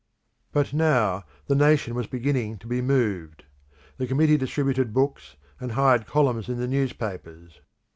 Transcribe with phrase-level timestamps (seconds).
[0.51, 3.43] But now the nation was beginning to be moved.
[3.97, 7.61] The Committee distributed books, and hired columns in the newspapers.